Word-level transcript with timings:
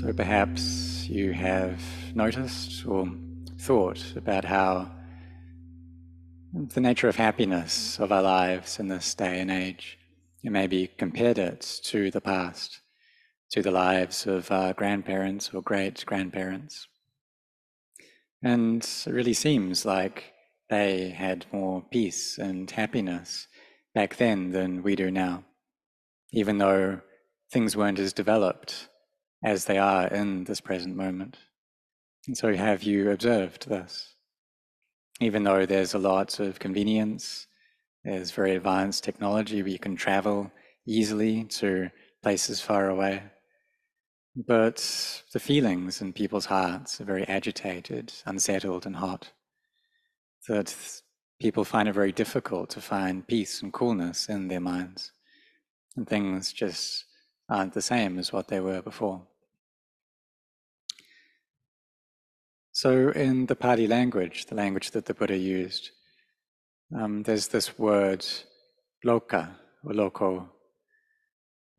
So 0.00 0.14
perhaps 0.14 1.06
you 1.10 1.34
have 1.34 1.78
noticed 2.14 2.86
or 2.86 3.06
thought 3.58 4.16
about 4.16 4.46
how 4.46 4.90
the 6.54 6.80
nature 6.80 7.06
of 7.08 7.16
happiness 7.16 8.00
of 8.00 8.10
our 8.10 8.22
lives 8.22 8.80
in 8.80 8.88
this 8.88 9.14
day 9.14 9.40
and 9.40 9.50
age, 9.50 9.98
you 10.40 10.50
maybe 10.50 10.86
compared 10.96 11.36
it 11.36 11.80
to 11.84 12.10
the 12.10 12.22
past, 12.22 12.80
to 13.50 13.60
the 13.60 13.70
lives 13.70 14.26
of 14.26 14.50
our 14.50 14.72
grandparents 14.72 15.52
or 15.52 15.60
great 15.60 16.06
grandparents. 16.06 16.88
And 18.42 18.82
it 18.82 19.12
really 19.12 19.34
seems 19.34 19.84
like 19.84 20.32
they 20.70 21.10
had 21.10 21.44
more 21.52 21.82
peace 21.90 22.38
and 22.38 22.70
happiness 22.70 23.48
back 23.94 24.16
then 24.16 24.52
than 24.52 24.82
we 24.82 24.96
do 24.96 25.10
now, 25.10 25.44
even 26.32 26.56
though 26.56 27.02
things 27.50 27.76
weren't 27.76 27.98
as 27.98 28.14
developed 28.14 28.86
as 29.42 29.64
they 29.64 29.78
are 29.78 30.06
in 30.08 30.44
this 30.44 30.60
present 30.60 30.96
moment. 30.96 31.38
And 32.26 32.36
so, 32.36 32.54
have 32.54 32.82
you 32.82 33.10
observed 33.10 33.68
this? 33.68 34.14
Even 35.20 35.44
though 35.44 35.66
there's 35.66 35.94
a 35.94 35.98
lot 35.98 36.40
of 36.40 36.58
convenience, 36.58 37.46
there's 38.04 38.30
very 38.30 38.56
advanced 38.56 39.04
technology 39.04 39.62
where 39.62 39.72
you 39.72 39.78
can 39.78 39.96
travel 39.96 40.50
easily 40.86 41.44
to 41.44 41.90
places 42.22 42.60
far 42.60 42.88
away. 42.88 43.22
But 44.36 45.22
the 45.32 45.40
feelings 45.40 46.00
in 46.00 46.12
people's 46.12 46.46
hearts 46.46 47.00
are 47.00 47.04
very 47.04 47.26
agitated, 47.26 48.12
unsettled, 48.24 48.86
and 48.86 48.96
hot. 48.96 49.32
That 50.48 50.74
people 51.40 51.64
find 51.64 51.88
it 51.88 51.94
very 51.94 52.12
difficult 52.12 52.70
to 52.70 52.80
find 52.80 53.26
peace 53.26 53.62
and 53.62 53.72
coolness 53.72 54.28
in 54.28 54.48
their 54.48 54.60
minds. 54.60 55.12
And 55.96 56.08
things 56.08 56.52
just 56.52 57.06
aren't 57.48 57.74
the 57.74 57.82
same 57.82 58.18
as 58.18 58.32
what 58.32 58.48
they 58.48 58.60
were 58.60 58.82
before. 58.82 59.26
So, 62.82 63.10
in 63.10 63.44
the 63.44 63.56
Pali 63.56 63.86
language, 63.86 64.46
the 64.46 64.54
language 64.54 64.92
that 64.92 65.04
the 65.04 65.12
Buddha 65.12 65.36
used, 65.36 65.90
um, 66.98 67.24
there's 67.24 67.48
this 67.48 67.78
word 67.78 68.24
loka 69.04 69.50
or 69.84 69.92
loko. 69.92 70.48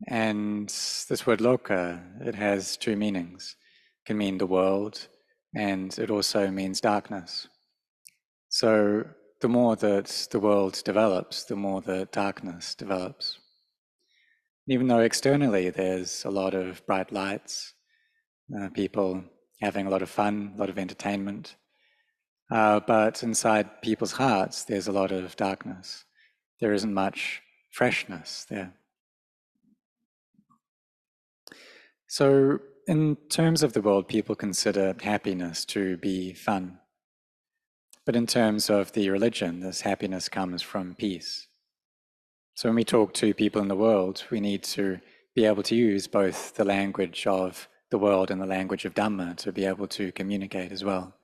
And 0.06 0.68
this 0.68 1.26
word 1.26 1.40
loka, 1.40 2.00
it 2.24 2.36
has 2.36 2.76
two 2.76 2.94
meanings. 2.94 3.56
It 3.98 4.06
can 4.06 4.16
mean 4.16 4.38
the 4.38 4.46
world, 4.46 5.08
and 5.56 5.92
it 5.98 6.08
also 6.08 6.52
means 6.52 6.80
darkness. 6.80 7.48
So, 8.48 9.02
the 9.40 9.48
more 9.48 9.74
that 9.74 10.28
the 10.30 10.38
world 10.38 10.80
develops, 10.84 11.42
the 11.42 11.56
more 11.56 11.80
the 11.80 12.06
darkness 12.12 12.76
develops. 12.76 13.40
Even 14.68 14.86
though 14.86 15.00
externally 15.00 15.68
there's 15.68 16.24
a 16.24 16.30
lot 16.30 16.54
of 16.54 16.86
bright 16.86 17.10
lights, 17.10 17.74
uh, 18.56 18.68
people 18.68 19.24
having 19.62 19.86
a 19.86 19.90
lot 19.90 20.02
of 20.02 20.10
fun, 20.10 20.52
a 20.56 20.60
lot 20.60 20.68
of 20.68 20.76
entertainment. 20.76 21.54
Uh, 22.50 22.80
but 22.80 23.22
inside 23.22 23.80
people's 23.80 24.12
hearts, 24.12 24.64
there's 24.64 24.88
a 24.88 24.92
lot 24.92 25.12
of 25.12 25.36
darkness. 25.36 26.04
There 26.60 26.72
isn't 26.72 26.92
much 26.92 27.40
freshness 27.70 28.44
there. 28.50 28.74
So, 32.08 32.58
in 32.88 33.16
terms 33.30 33.62
of 33.62 33.72
the 33.72 33.80
world, 33.80 34.08
people 34.08 34.34
consider 34.34 34.94
happiness 35.00 35.64
to 35.66 35.96
be 35.96 36.34
fun. 36.34 36.78
But 38.04 38.16
in 38.16 38.26
terms 38.26 38.68
of 38.68 38.92
the 38.92 39.08
religion, 39.10 39.60
this 39.60 39.82
happiness 39.82 40.28
comes 40.28 40.60
from 40.60 40.96
peace. 40.96 41.46
So, 42.54 42.68
when 42.68 42.76
we 42.76 42.84
talk 42.84 43.14
to 43.14 43.32
people 43.32 43.62
in 43.62 43.68
the 43.68 43.76
world, 43.76 44.24
we 44.30 44.40
need 44.40 44.64
to 44.64 45.00
be 45.34 45.44
able 45.46 45.62
to 45.62 45.76
use 45.76 46.08
both 46.08 46.54
the 46.54 46.64
language 46.64 47.26
of 47.26 47.68
the 47.92 47.98
world 47.98 48.30
in 48.30 48.38
the 48.38 48.46
language 48.46 48.84
of 48.86 48.94
Dhamma 48.94 49.36
to 49.36 49.52
be 49.52 49.66
able 49.66 49.86
to 49.86 50.10
communicate 50.12 50.72
as 50.72 50.82
well. 50.82 51.14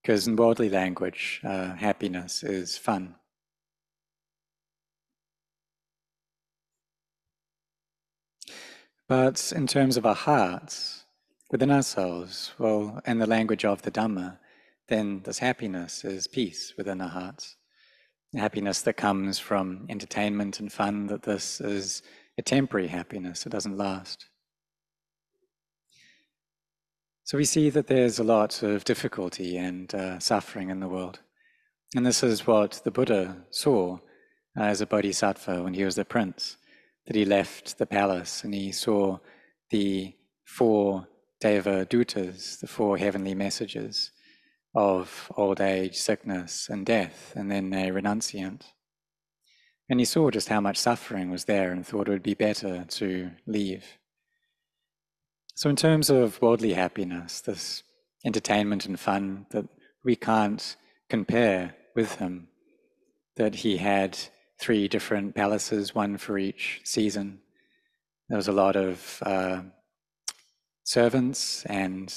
Because 0.00 0.26
in 0.28 0.36
worldly 0.36 0.70
language, 0.70 1.40
uh, 1.44 1.74
happiness 1.74 2.42
is 2.44 2.78
fun. 2.78 3.16
But 9.08 9.52
in 9.54 9.66
terms 9.66 9.96
of 9.96 10.06
our 10.06 10.14
hearts, 10.14 11.04
within 11.50 11.72
ourselves, 11.72 12.52
well, 12.56 13.00
in 13.04 13.18
the 13.18 13.26
language 13.26 13.64
of 13.64 13.82
the 13.82 13.90
Dhamma, 13.90 14.38
then 14.88 15.22
this 15.24 15.38
happiness 15.38 16.04
is 16.04 16.28
peace 16.28 16.72
within 16.76 17.00
our 17.00 17.08
hearts. 17.08 17.56
Happiness 18.34 18.80
that 18.82 18.96
comes 18.96 19.40
from 19.40 19.86
entertainment 19.88 20.60
and 20.60 20.72
fun, 20.72 21.08
that 21.08 21.22
this 21.22 21.60
is 21.60 22.02
a 22.38 22.42
temporary 22.42 22.88
happiness, 22.88 23.44
it 23.44 23.50
doesn't 23.50 23.76
last. 23.76 24.26
So 27.26 27.38
we 27.38 27.46
see 27.46 27.70
that 27.70 27.86
there's 27.86 28.18
a 28.18 28.24
lot 28.24 28.62
of 28.62 28.84
difficulty 28.84 29.56
and 29.56 29.92
uh, 29.94 30.18
suffering 30.18 30.68
in 30.68 30.80
the 30.80 30.88
world. 30.88 31.20
And 31.96 32.04
this 32.04 32.22
is 32.22 32.46
what 32.46 32.82
the 32.84 32.90
Buddha 32.90 33.46
saw 33.50 33.98
as 34.54 34.82
a 34.82 34.86
bodhisattva 34.86 35.62
when 35.62 35.72
he 35.72 35.84
was 35.84 35.94
the 35.94 36.04
prince, 36.04 36.58
that 37.06 37.16
he 37.16 37.24
left 37.24 37.78
the 37.78 37.86
palace 37.86 38.44
and 38.44 38.52
he 38.52 38.72
saw 38.72 39.20
the 39.70 40.14
four 40.44 41.08
Deva 41.40 41.86
Dutas, 41.86 42.60
the 42.60 42.66
four 42.66 42.98
heavenly 42.98 43.34
messages 43.34 44.10
of 44.74 45.32
old 45.34 45.62
age, 45.62 45.96
sickness, 45.96 46.68
and 46.68 46.84
death, 46.84 47.32
and 47.34 47.50
then 47.50 47.72
a 47.72 47.90
renunciant. 47.90 48.64
And 49.88 49.98
he 49.98 50.04
saw 50.04 50.30
just 50.30 50.50
how 50.50 50.60
much 50.60 50.76
suffering 50.76 51.30
was 51.30 51.46
there 51.46 51.72
and 51.72 51.86
thought 51.86 52.08
it 52.08 52.10
would 52.10 52.22
be 52.22 52.34
better 52.34 52.84
to 52.84 53.30
leave. 53.46 53.98
So, 55.56 55.70
in 55.70 55.76
terms 55.76 56.10
of 56.10 56.42
worldly 56.42 56.72
happiness, 56.72 57.40
this 57.40 57.84
entertainment 58.24 58.86
and 58.86 58.98
fun 58.98 59.46
that 59.50 59.66
we 60.04 60.16
can't 60.16 60.76
compare 61.08 61.76
with 61.94 62.16
him, 62.16 62.48
that 63.36 63.54
he 63.54 63.76
had 63.76 64.18
three 64.58 64.88
different 64.88 65.36
palaces, 65.36 65.94
one 65.94 66.18
for 66.18 66.38
each 66.38 66.80
season. 66.82 67.38
There 68.28 68.36
was 68.36 68.48
a 68.48 68.52
lot 68.52 68.74
of 68.74 69.22
uh, 69.22 69.62
servants 70.82 71.64
and 71.66 72.12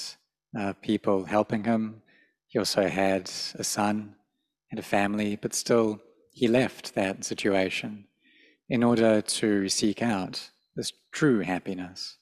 uh, 0.58 0.72
people 0.82 1.24
helping 1.24 1.62
him. 1.62 2.02
He 2.48 2.58
also 2.58 2.88
had 2.88 3.30
a 3.54 3.62
son 3.62 4.16
and 4.72 4.80
a 4.80 4.82
family, 4.82 5.36
but 5.36 5.54
still 5.54 6.00
he 6.32 6.48
left 6.48 6.96
that 6.96 7.24
situation 7.24 8.06
in 8.68 8.82
order 8.82 9.20
to 9.20 9.68
seek 9.68 10.02
out 10.02 10.50
this 10.74 10.92
true 11.12 11.40
happiness 11.40 12.18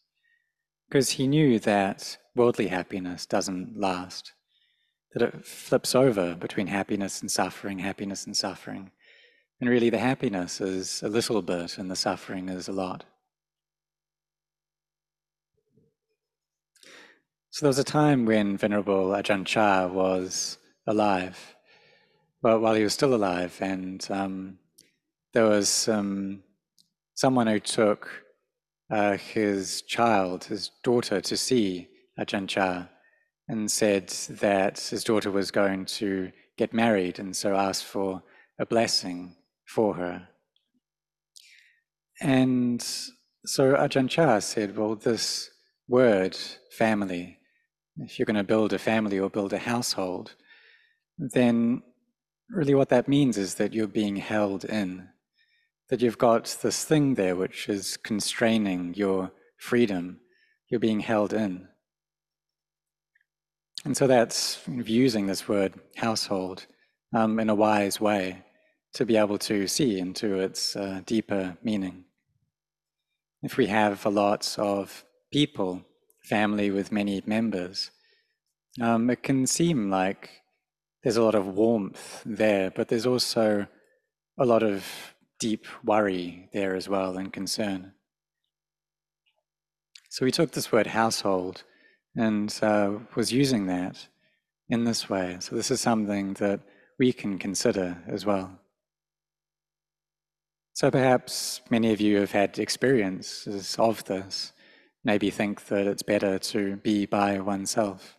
because 0.89 1.11
he 1.11 1.27
knew 1.27 1.59
that 1.61 2.17
worldly 2.35 2.69
happiness 2.69 3.27
doesn't 3.27 3.79
last, 3.79 4.33
that 5.13 5.23
it 5.23 5.47
flips 5.47 5.95
over 5.95 6.35
between 6.35 6.67
happiness 6.69 7.21
and 7.21 7.31
suffering, 7.31 7.79
happiness 7.79 8.27
and 8.27 8.37
suffering. 8.37 8.91
And 9.61 9.71
really, 9.71 9.91
the 9.91 9.99
happiness 9.99 10.61
is 10.61 11.03
a 11.03 11.09
little 11.09 11.41
bit, 11.43 11.79
and 11.79 11.91
the 11.91 11.97
suffering 11.97 12.49
is 12.49 12.69
a 12.69 12.73
lot. 12.73 13.05
So 17.51 17.65
there 17.65 17.71
was 17.71 17.79
a 17.79 17.85
time 17.85 18.27
when 18.27 18.59
Venerable 18.59 19.09
Ajahn 19.09 19.47
Chah 19.47 19.87
was 19.87 20.59
alive, 20.87 21.57
well, 22.43 22.61
while 22.61 22.75
he 22.75 22.85
was 22.85 22.93
still 22.93 23.15
alive, 23.15 23.57
and 23.63 24.07
um, 24.11 24.59
there 25.33 25.47
was 25.47 25.89
um, 25.89 26.43
someone 27.15 27.47
who 27.47 27.59
took 27.59 28.26
uh, 28.91 29.17
his 29.17 29.83
child, 29.83 30.45
his 30.45 30.71
daughter, 30.83 31.21
to 31.21 31.37
see 31.37 31.89
Ajahn 32.19 32.49
Chah 32.49 32.89
and 33.49 33.71
said 33.71 34.09
that 34.29 34.79
his 34.79 35.05
daughter 35.05 35.31
was 35.31 35.51
going 35.51 35.85
to 35.85 36.33
get 36.57 36.73
married 36.73 37.19
and 37.19 37.37
so 37.37 37.55
asked 37.55 37.85
for 37.85 38.23
a 38.59 38.67
blessing 38.67 39.37
for 39.67 39.95
her. 39.95 40.29
And 42.21 42.83
so 43.45 43.75
Ajahn 43.75 44.09
Chah 44.09 44.41
said, 44.41 44.77
Well, 44.77 44.95
this 44.95 45.51
word, 45.89 46.37
family, 46.77 47.39
if 47.99 48.19
you're 48.19 48.27
going 48.27 48.37
to 48.37 48.45
build 48.45 48.73
a 48.73 48.79
family 48.79 49.19
or 49.19 49.31
build 49.31 49.53
a 49.53 49.59
household, 49.59 50.35
then 51.19 51.83
really 52.51 52.75
what 52.75 52.89
that 52.91 53.09
means 53.09 53.37
is 53.37 53.55
that 53.57 53.75
you're 53.75 53.87
being 53.87 54.17
held 54.17 54.65
in 54.65 55.09
that 55.89 56.03
you've 56.03 56.19
got 56.19 56.59
this 56.63 56.85
thing 56.85 57.15
there 57.15 57.37
which 57.37 57.69
is 57.69 57.97
constraining 57.97 58.95
your 58.95 59.31
freedom. 59.57 60.21
You're 60.69 60.81
being 60.81 61.01
held 61.01 61.33
in. 61.33 61.69
And 63.85 63.97
so 63.97 64.07
that's 64.07 64.61
using 64.67 65.27
this 65.27 65.47
word 65.47 65.75
household 65.97 66.67
um, 67.15 67.39
in 67.39 67.49
a 67.49 67.55
wise 67.55 68.01
way 68.01 68.43
to 68.95 69.05
be 69.05 69.17
able 69.17 69.39
to 69.39 69.69
see 69.69 69.99
into 69.99 70.41
its 70.41 70.75
uh, 70.75 71.03
deeper 71.07 71.57
meaning. 71.63 72.05
If 73.43 73.57
we 73.57 73.67
have 73.67 74.05
a 74.05 74.11
lot 74.11 74.57
of 74.59 75.05
people, 75.31 75.85
family 76.25 76.71
with 76.71 76.91
many 76.91 77.23
members, 77.27 77.91
um, 78.81 79.09
it 79.11 79.23
can 79.23 79.47
seem 79.47 79.91
like 79.91 80.31
there's 81.03 81.17
a 81.17 81.23
lot 81.23 81.37
of 81.37 81.47
warmth 81.47 82.23
there, 82.27 82.71
but 82.71 82.89
there's 82.89 83.07
also 83.07 83.67
a 84.39 84.45
lot 84.45 84.65
of 84.65 85.15
deep 85.39 85.67
worry 85.85 86.49
there 86.53 86.75
as 86.75 86.89
well 86.89 87.17
and 87.17 87.33
concern. 87.33 87.93
So 90.09 90.25
we 90.25 90.31
took 90.31 90.53
this 90.53 90.73
word 90.73 90.87
household 90.87 91.65
and 92.15 92.57
uh, 92.63 92.93
was 93.15 93.33
using 93.33 93.67
that 93.67 94.09
in 94.69 94.85
this 94.85 95.11
way. 95.11 95.37
So 95.41 95.55
this 95.55 95.71
is 95.71 95.81
something 95.81 96.35
that 96.35 96.61
we 96.99 97.13
can 97.13 97.39
consider 97.39 98.03
as 98.09 98.25
well. 98.25 98.59
So 100.73 100.91
perhaps 100.91 101.61
many 101.71 101.93
of 101.93 102.01
you 102.01 102.21
have 102.21 102.33
had 102.33 102.59
experiences 102.59 103.77
of 103.79 104.05
this, 104.05 104.53
maybe 105.05 105.31
think 105.31 105.67
that 105.67 105.87
it's 105.87 106.03
better 106.03 106.39
to 106.39 106.77
be 106.77 107.07
by 107.07 107.41
oneself. 107.41 108.19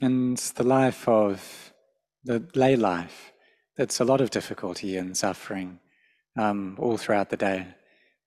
And 0.00 0.36
the 0.36 0.64
life 0.64 1.08
of 1.08 1.72
the 2.24 2.44
lay 2.54 2.74
life, 2.74 3.32
that's 3.76 4.00
a 4.00 4.04
lot 4.04 4.20
of 4.20 4.30
difficulty 4.30 4.96
and 4.96 5.16
suffering 5.16 5.80
um, 6.36 6.76
all 6.78 6.96
throughout 6.96 7.30
the 7.30 7.36
day. 7.36 7.66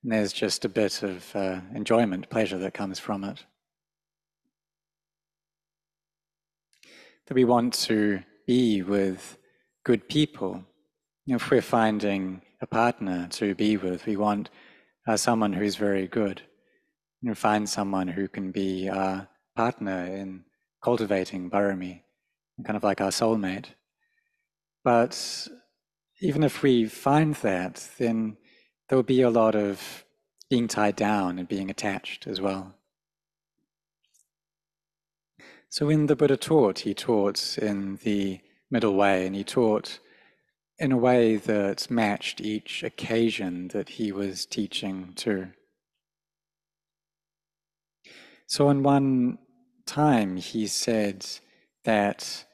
And 0.04 0.12
there's 0.12 0.34
just 0.34 0.66
a 0.66 0.70
bit 0.70 1.04
of 1.04 1.36
uh, 1.36 1.62
enjoyment, 1.74 2.30
pleasure 2.30 2.58
that 2.58 2.74
comes 2.74 3.00
from 3.00 3.24
it. 3.24 3.46
That 7.28 7.36
we 7.36 7.46
want 7.46 7.74
to 7.86 8.24
be 8.46 8.82
with 8.82 9.38
good 9.84 10.08
people. 10.08 10.64
If 11.26 11.50
we're 11.50 11.62
finding 11.62 12.42
a 12.62 12.68
partner 12.68 13.28
to 13.32 13.54
be 13.56 13.78
with, 13.78 14.06
we 14.06 14.16
want 14.16 14.50
uh, 15.08 15.18
someone 15.18 15.54
who's 15.54 15.76
very 15.76 16.08
good. 16.08 16.42
Know, 17.22 17.34
find 17.34 17.68
someone 17.68 18.08
who 18.08 18.28
can 18.28 18.52
be 18.52 18.88
our 18.88 19.28
partner 19.56 20.06
in 20.06 20.46
cultivating 20.84 21.50
Barami, 21.50 22.04
kind 22.64 22.78
of 22.78 22.84
like 22.84 23.02
our 23.02 23.10
soulmate. 23.10 23.66
But 24.84 25.48
even 26.22 26.44
if 26.44 26.62
we 26.62 26.86
find 26.86 27.36
that, 27.36 27.90
then 27.98 28.38
there 28.88 28.98
will 28.98 29.04
be 29.04 29.22
a 29.22 29.30
lot 29.30 29.56
of 29.56 30.06
being 30.50 30.68
tied 30.68 30.96
down 30.96 31.40
and 31.40 31.48
being 31.48 31.70
attached 31.70 32.26
as 32.28 32.40
well. 32.40 32.74
So 35.70 35.88
when 35.88 36.06
the 36.06 36.16
Buddha 36.16 36.38
taught, 36.38 36.80
he 36.80 36.94
taught 36.94 37.58
in 37.58 37.98
the 37.98 38.40
middle 38.72 38.96
way, 38.96 39.26
and 39.28 39.36
he 39.36 39.44
taught 39.44 40.00
in 40.80 40.92
a 40.92 40.98
way 40.98 41.36
that 41.36 41.90
matched 41.90 42.40
each 42.40 42.84
occasion 42.84 43.70
that 43.70 43.90
he 43.90 44.12
was 44.12 44.46
teaching 44.46 45.14
to. 45.16 45.50
So, 48.46 48.70
in 48.70 48.82
one 48.84 49.40
time, 49.86 50.38
he 50.38 50.68
said 50.68 51.26
that 51.84 52.46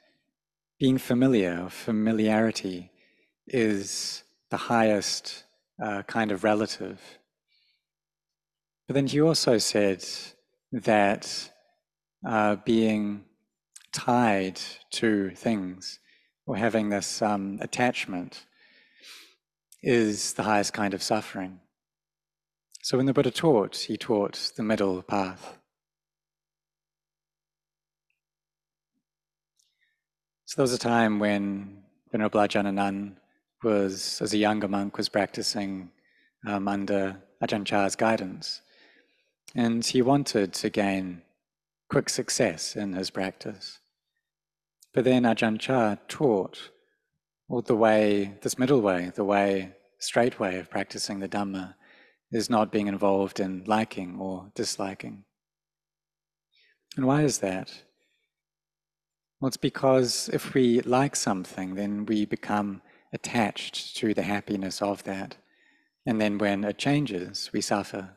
being 0.84 0.98
familiar, 0.98 1.70
familiarity, 1.70 2.92
is 3.48 4.22
the 4.52 4.58
highest 4.58 5.46
uh, 5.82 6.02
kind 6.08 6.30
of 6.30 6.44
relative. 6.44 7.00
But 8.86 8.96
then 8.96 9.08
he 9.08 9.22
also 9.22 9.60
said 9.60 10.04
that 10.74 11.52
uh, 12.28 12.58
being 12.66 13.24
tied 13.94 14.60
to 14.92 15.30
things 15.30 16.00
or 16.46 16.58
having 16.58 16.90
this 16.90 17.22
um, 17.22 17.60
attachment 17.62 18.46
is 19.82 20.34
the 20.34 20.44
highest 20.44 20.74
kind 20.74 20.94
of 20.94 21.02
suffering. 21.02 21.62
So 22.82 22.98
when 22.98 23.06
the 23.06 23.14
Buddha 23.14 23.32
taught, 23.32 23.78
he 23.88 23.96
taught 23.96 24.52
the 24.58 24.64
middle 24.64 25.02
path. 25.02 25.58
So 30.54 30.58
there 30.58 30.66
was 30.66 30.74
a 30.74 30.78
time 30.78 31.18
when 31.18 31.82
Venerable 32.12 32.40
Ajahn 32.40 32.68
Anan 32.68 33.18
was, 33.64 34.22
as 34.22 34.36
a 34.36 34.38
younger 34.38 34.68
monk, 34.68 34.98
was 34.98 35.10
practicing 35.10 35.90
um, 36.46 36.68
under 36.68 37.24
Ajahn 37.42 37.66
Chah's 37.66 37.96
guidance. 37.96 38.62
And 39.56 39.84
he 39.84 40.04
wanted 40.04 40.54
to 40.54 40.70
gain 40.70 41.24
quick 41.90 42.08
success 42.08 42.76
in 42.76 42.94
his 42.94 43.10
practice. 43.10 43.80
But 44.94 45.06
then 45.06 45.24
Ajahn 45.24 45.60
Chah 45.60 45.96
taught 46.08 46.70
well, 47.48 47.64
the 47.64 47.76
way, 47.76 48.38
this 48.44 48.60
middle 48.60 48.82
way, 48.82 49.12
the 49.16 49.26
way, 49.26 49.72
straight 49.98 50.40
way 50.40 50.60
of 50.60 50.70
practicing 50.70 51.20
the 51.20 51.28
Dhamma 51.28 51.74
is 52.32 52.48
not 52.48 52.72
being 52.72 52.86
involved 52.86 53.40
in 53.40 53.64
liking 53.66 54.20
or 54.20 54.52
disliking. 54.54 55.24
And 56.96 57.08
why 57.08 57.24
is 57.24 57.40
that? 57.40 57.74
Well, 59.44 59.50
it's 59.50 59.58
because 59.58 60.30
if 60.32 60.54
we 60.54 60.80
like 60.84 61.18
something, 61.18 61.76
then 61.76 62.06
we 62.06 62.24
become 62.26 62.82
attached 63.12 63.98
to 63.98 64.14
the 64.14 64.22
happiness 64.22 64.82
of 64.82 65.04
that. 65.04 65.36
And 66.06 66.22
then 66.22 66.38
when 66.38 66.64
it 66.64 66.78
changes, 66.78 67.50
we 67.52 67.60
suffer. 67.60 68.12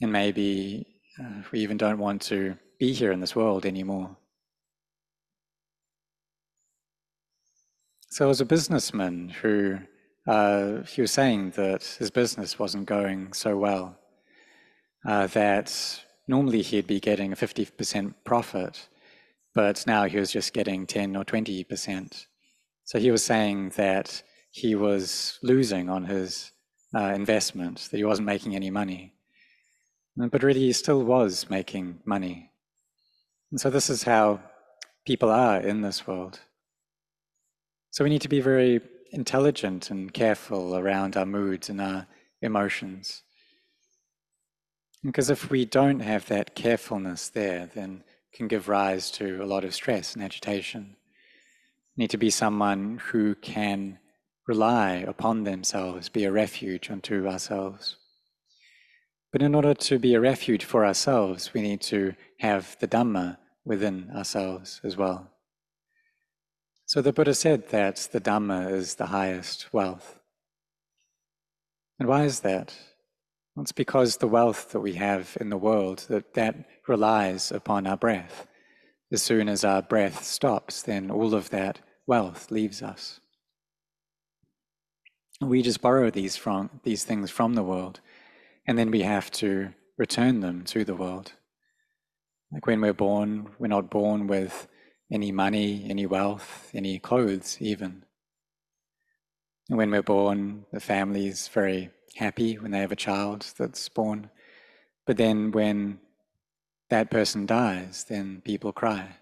And 0.00 0.10
maybe 0.10 0.88
uh, 1.16 1.42
we 1.52 1.60
even 1.60 1.76
don't 1.76 2.00
want 2.00 2.22
to 2.22 2.56
be 2.80 2.92
here 2.92 3.12
in 3.12 3.20
this 3.20 3.36
world 3.36 3.64
anymore. 3.64 4.16
So, 8.10 8.30
as 8.30 8.40
a 8.40 8.44
businessman 8.44 9.28
who 9.28 9.78
uh, 10.26 10.82
he 10.82 11.02
was 11.02 11.12
saying 11.12 11.52
that 11.52 11.84
his 11.84 12.10
business 12.10 12.58
wasn't 12.58 12.86
going 12.86 13.32
so 13.32 13.56
well, 13.56 13.96
uh, 15.06 15.28
that 15.28 16.00
normally 16.26 16.62
he'd 16.62 16.88
be 16.88 16.98
getting 16.98 17.32
a 17.32 17.36
50% 17.36 18.14
profit, 18.24 18.88
but 19.54 19.84
now 19.86 20.04
he 20.04 20.18
was 20.18 20.30
just 20.30 20.52
getting 20.52 20.86
10 20.86 21.16
or 21.16 21.24
20%. 21.24 22.26
So 22.84 22.98
he 22.98 23.10
was 23.10 23.24
saying 23.24 23.70
that 23.76 24.22
he 24.50 24.74
was 24.74 25.38
losing 25.42 25.88
on 25.88 26.04
his 26.04 26.52
uh, 26.94 27.12
investment, 27.14 27.88
that 27.90 27.96
he 27.96 28.04
wasn't 28.04 28.26
making 28.26 28.54
any 28.54 28.70
money. 28.70 29.14
But 30.16 30.42
really, 30.42 30.60
he 30.60 30.72
still 30.72 31.02
was 31.02 31.48
making 31.48 32.00
money. 32.04 32.50
And 33.50 33.58
so, 33.58 33.70
this 33.70 33.88
is 33.88 34.02
how 34.02 34.40
people 35.06 35.30
are 35.30 35.58
in 35.58 35.80
this 35.80 36.06
world. 36.06 36.40
So, 37.90 38.04
we 38.04 38.10
need 38.10 38.20
to 38.22 38.28
be 38.28 38.40
very 38.40 38.82
intelligent 39.10 39.90
and 39.90 40.12
careful 40.12 40.76
around 40.76 41.16
our 41.16 41.24
moods 41.24 41.70
and 41.70 41.80
our 41.80 42.06
emotions. 42.42 43.22
Because 45.02 45.30
if 45.30 45.50
we 45.50 45.64
don't 45.64 46.00
have 46.00 46.26
that 46.26 46.54
carefulness 46.54 47.30
there, 47.30 47.70
then 47.74 48.04
can 48.34 48.48
give 48.48 48.68
rise 48.68 49.10
to 49.12 49.42
a 49.42 49.46
lot 49.46 49.64
of 49.64 49.74
stress 49.74 50.14
and 50.14 50.22
agitation. 50.22 50.96
Need 51.96 52.10
to 52.10 52.18
be 52.18 52.30
someone 52.30 53.00
who 53.10 53.34
can 53.34 53.98
rely 54.46 54.94
upon 54.96 55.44
themselves, 55.44 56.08
be 56.08 56.24
a 56.24 56.32
refuge 56.32 56.90
unto 56.90 57.28
ourselves. 57.28 57.96
But 59.30 59.42
in 59.42 59.54
order 59.54 59.74
to 59.74 59.98
be 59.98 60.14
a 60.14 60.20
refuge 60.20 60.64
for 60.64 60.84
ourselves, 60.84 61.54
we 61.54 61.62
need 61.62 61.80
to 61.82 62.14
have 62.38 62.76
the 62.80 62.88
Dhamma 62.88 63.38
within 63.64 64.10
ourselves 64.14 64.80
as 64.84 64.96
well. 64.96 65.30
So 66.86 67.00
the 67.00 67.12
Buddha 67.12 67.34
said 67.34 67.68
that 67.70 68.08
the 68.12 68.20
Dhamma 68.20 68.70
is 68.72 68.96
the 68.96 69.06
highest 69.06 69.72
wealth. 69.72 70.18
And 71.98 72.08
why 72.08 72.24
is 72.24 72.40
that? 72.40 72.74
Well, 73.54 73.62
it's 73.62 73.72
because 73.72 74.16
the 74.16 74.28
wealth 74.28 74.70
that 74.72 74.80
we 74.80 74.94
have 74.94 75.36
in 75.40 75.50
the 75.50 75.58
world, 75.58 76.06
that, 76.08 76.34
that 76.34 76.56
relies 76.88 77.52
upon 77.52 77.86
our 77.86 77.96
breath. 77.96 78.46
As 79.10 79.22
soon 79.22 79.48
as 79.48 79.64
our 79.64 79.82
breath 79.82 80.24
stops, 80.24 80.82
then 80.82 81.10
all 81.10 81.34
of 81.34 81.50
that 81.50 81.80
wealth 82.06 82.50
leaves 82.50 82.82
us. 82.82 83.20
We 85.40 85.60
just 85.60 85.82
borrow 85.82 86.10
these 86.10 86.36
from 86.36 86.80
these 86.82 87.04
things 87.04 87.30
from 87.30 87.54
the 87.54 87.62
world 87.62 88.00
and 88.66 88.78
then 88.78 88.90
we 88.90 89.02
have 89.02 89.30
to 89.30 89.72
return 89.98 90.40
them 90.40 90.64
to 90.64 90.84
the 90.84 90.94
world. 90.94 91.32
Like 92.52 92.66
when 92.66 92.80
we're 92.80 92.92
born, 92.92 93.48
we're 93.58 93.66
not 93.68 93.90
born 93.90 94.26
with 94.26 94.68
any 95.10 95.32
money, 95.32 95.86
any 95.88 96.06
wealth, 96.06 96.70
any 96.74 96.98
clothes, 96.98 97.56
even. 97.60 98.04
And 99.68 99.78
when 99.78 99.90
we're 99.90 100.02
born, 100.02 100.64
the 100.72 100.80
family 100.80 101.26
is 101.26 101.48
very 101.48 101.90
happy 102.16 102.58
when 102.58 102.70
they 102.70 102.80
have 102.80 102.92
a 102.92 102.96
child 102.96 103.52
that's 103.58 103.88
born. 103.88 104.30
But 105.06 105.16
then 105.16 105.50
when 105.50 105.98
that 106.90 107.10
person 107.10 107.46
dies, 107.46 108.04
then 108.08 108.42
people 108.44 108.72
cry. 108.72 109.16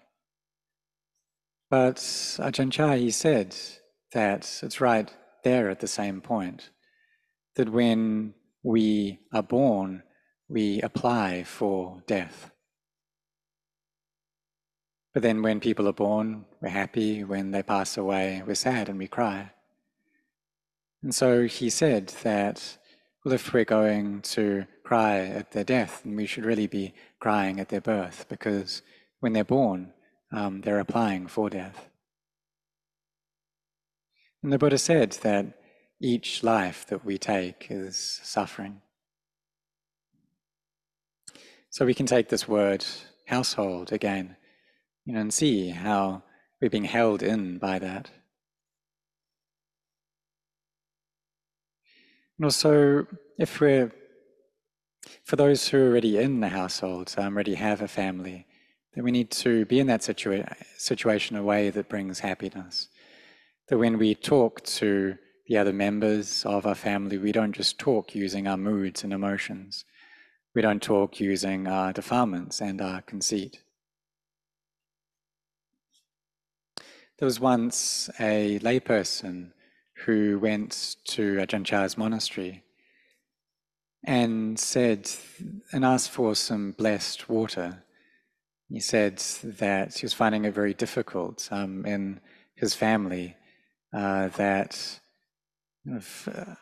But 1.69 1.95
Ajahn 1.95 2.71
Chah, 2.71 2.95
he 2.95 3.11
said 3.11 3.55
that 4.13 4.59
it's 4.61 4.81
right 4.81 5.09
there 5.43 5.69
at 5.69 5.79
the 5.79 5.87
same 5.87 6.21
point 6.21 6.69
that 7.55 7.69
when 7.69 8.33
we 8.63 9.19
are 9.33 9.43
born, 9.43 10.03
we 10.49 10.81
apply 10.81 11.43
for 11.43 12.03
death. 12.07 12.51
But 15.13 15.23
then 15.23 15.41
when 15.41 15.59
people 15.59 15.87
are 15.87 15.93
born, 15.93 16.45
we're 16.61 16.69
happy. 16.69 17.23
When 17.23 17.51
they 17.51 17.63
pass 17.63 17.97
away, 17.97 18.43
we're 18.45 18.55
sad 18.55 18.87
and 18.87 18.97
we 18.97 19.07
cry. 19.07 19.51
And 21.03 21.15
so 21.15 21.47
he 21.47 21.69
said 21.69 22.07
that, 22.23 22.77
well, 23.23 23.33
if 23.33 23.53
we're 23.53 23.65
going 23.65 24.21
to 24.21 24.65
cry 24.83 25.19
at 25.19 25.51
their 25.51 25.63
death, 25.63 26.01
then 26.03 26.15
we 26.15 26.25
should 26.25 26.45
really 26.45 26.67
be 26.67 26.93
crying 27.19 27.59
at 27.59 27.69
their 27.69 27.81
birth, 27.81 28.25
because 28.29 28.81
when 29.19 29.33
they're 29.33 29.43
born, 29.43 29.93
um, 30.31 30.61
they're 30.61 30.79
applying 30.79 31.27
for 31.27 31.49
death. 31.49 31.89
And 34.43 34.51
the 34.51 34.57
Buddha 34.57 34.77
said 34.77 35.11
that 35.21 35.59
each 36.01 36.41
life 36.41 36.85
that 36.87 37.05
we 37.05 37.19
take 37.19 37.67
is 37.69 38.19
suffering. 38.23 38.81
So 41.69 41.85
we 41.85 41.93
can 41.93 42.07
take 42.07 42.29
this 42.29 42.47
word 42.47 42.83
household 43.27 43.93
again, 43.93 44.35
you 45.05 45.13
know, 45.13 45.21
and 45.21 45.33
see 45.33 45.69
how 45.69 46.23
we're 46.59 46.69
being 46.69 46.85
held 46.85 47.21
in 47.21 47.59
by 47.59 47.77
that. 47.79 48.09
And 52.41 52.45
also, 52.45 53.05
if 53.37 53.61
we're, 53.61 53.91
for 55.25 55.35
those 55.35 55.67
who 55.67 55.77
are 55.77 55.89
already 55.89 56.17
in 56.17 56.39
the 56.39 56.49
household, 56.49 57.13
um, 57.15 57.35
already 57.35 57.53
have 57.53 57.83
a 57.83 57.87
family, 57.87 58.47
then 58.95 59.03
we 59.03 59.11
need 59.11 59.29
to 59.29 59.65
be 59.65 59.79
in 59.79 59.85
that 59.85 60.01
situa- 60.01 60.55
situation 60.75 61.35
a 61.35 61.43
way 61.43 61.69
that 61.69 61.87
brings 61.87 62.21
happiness. 62.21 62.87
That 63.67 63.77
when 63.77 63.99
we 63.99 64.15
talk 64.15 64.63
to 64.81 65.19
the 65.45 65.59
other 65.59 65.71
members 65.71 66.43
of 66.43 66.65
our 66.65 66.73
family, 66.73 67.19
we 67.19 67.31
don't 67.31 67.51
just 67.51 67.77
talk 67.77 68.15
using 68.15 68.47
our 68.47 68.57
moods 68.57 69.03
and 69.03 69.13
emotions. 69.13 69.85
We 70.55 70.63
don't 70.63 70.81
talk 70.81 71.19
using 71.19 71.67
our 71.67 71.93
defilements 71.93 72.59
and 72.59 72.81
our 72.81 73.03
conceit. 73.03 73.61
There 77.19 77.27
was 77.27 77.39
once 77.39 78.09
a 78.19 78.57
layperson 78.63 79.51
who 80.05 80.39
went 80.39 80.95
to 81.05 81.37
Ajahn 81.37 81.65
Chah's 81.65 81.97
monastery 81.97 82.63
and 84.03 84.59
said 84.59 85.09
and 85.71 85.85
asked 85.85 86.11
for 86.11 86.35
some 86.35 86.71
blessed 86.71 87.29
water. 87.29 87.83
He 88.69 88.79
said 88.79 89.17
that 89.43 89.97
he 89.97 90.05
was 90.05 90.13
finding 90.13 90.45
it 90.45 90.53
very 90.53 90.73
difficult 90.73 91.47
um, 91.51 91.85
in 91.85 92.19
his 92.55 92.73
family 92.73 93.35
uh, 93.93 94.29
that 94.29 94.99
if, 95.85 96.27
uh, 96.27 96.55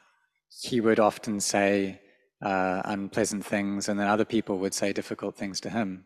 he 0.62 0.82
would 0.82 1.00
often 1.00 1.40
say 1.40 2.02
uh, 2.42 2.82
unpleasant 2.86 3.46
things, 3.46 3.88
and 3.88 4.00
then 4.00 4.08
other 4.08 4.26
people 4.26 4.58
would 4.60 4.74
say 4.74 4.94
difficult 4.94 5.36
things 5.36 5.60
to 5.62 5.70
him, 5.70 6.06